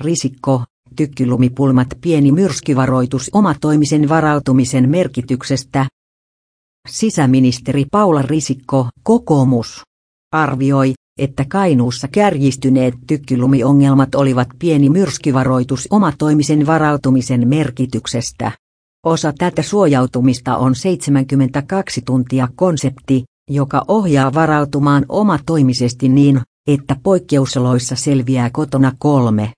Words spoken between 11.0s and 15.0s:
että Kainuussa kärjistyneet tykkylumiongelmat olivat pieni